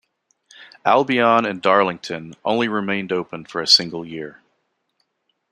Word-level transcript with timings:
"Albion 0.83 1.45
and 1.45 1.61
Darlington" 1.61 2.33
only 2.43 2.67
remained 2.67 3.11
open 3.11 3.45
for 3.45 3.61
a 3.61 3.67
single 3.67 4.03
year. 4.03 4.41